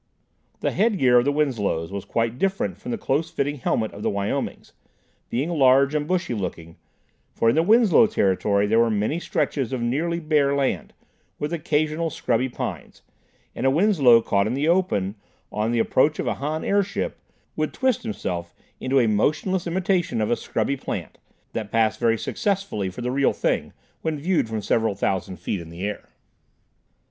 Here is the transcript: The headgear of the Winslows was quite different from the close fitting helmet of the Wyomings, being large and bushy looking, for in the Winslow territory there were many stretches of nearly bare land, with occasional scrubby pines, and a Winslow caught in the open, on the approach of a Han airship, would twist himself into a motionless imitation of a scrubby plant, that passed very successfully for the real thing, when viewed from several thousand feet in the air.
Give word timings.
The 0.61 0.71
headgear 0.71 1.19
of 1.19 1.25
the 1.25 1.31
Winslows 1.31 1.91
was 1.91 2.05
quite 2.05 2.39
different 2.39 2.79
from 2.79 2.89
the 2.89 2.97
close 2.97 3.29
fitting 3.29 3.57
helmet 3.59 3.93
of 3.93 4.01
the 4.01 4.09
Wyomings, 4.09 4.71
being 5.29 5.51
large 5.51 5.93
and 5.93 6.07
bushy 6.07 6.33
looking, 6.33 6.77
for 7.35 7.49
in 7.49 7.55
the 7.55 7.61
Winslow 7.61 8.07
territory 8.07 8.65
there 8.65 8.79
were 8.79 8.89
many 8.89 9.19
stretches 9.19 9.71
of 9.71 9.79
nearly 9.83 10.19
bare 10.19 10.55
land, 10.55 10.93
with 11.37 11.53
occasional 11.53 12.09
scrubby 12.09 12.49
pines, 12.49 13.03
and 13.53 13.67
a 13.67 13.69
Winslow 13.69 14.23
caught 14.23 14.47
in 14.47 14.55
the 14.55 14.67
open, 14.67 15.13
on 15.51 15.71
the 15.71 15.77
approach 15.77 16.17
of 16.17 16.25
a 16.25 16.33
Han 16.33 16.63
airship, 16.63 17.17
would 17.55 17.71
twist 17.71 18.01
himself 18.01 18.55
into 18.79 18.99
a 18.99 19.05
motionless 19.07 19.67
imitation 19.67 20.19
of 20.19 20.31
a 20.31 20.35
scrubby 20.35 20.75
plant, 20.75 21.19
that 21.53 21.71
passed 21.71 21.99
very 21.99 22.17
successfully 22.17 22.89
for 22.89 23.01
the 23.01 23.11
real 23.11 23.33
thing, 23.33 23.71
when 24.01 24.17
viewed 24.17 24.49
from 24.49 24.63
several 24.63 24.95
thousand 24.95 25.37
feet 25.39 25.59
in 25.59 25.69
the 25.69 25.85
air. 25.85 26.09